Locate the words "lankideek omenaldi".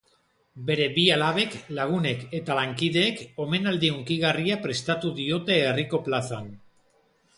2.61-3.93